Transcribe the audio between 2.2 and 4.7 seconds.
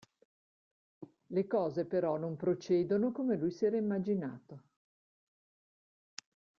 procedono come lui si era immaginato.